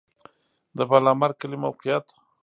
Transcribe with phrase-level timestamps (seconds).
[0.77, 2.05] د بالامرګ کلی موقعیت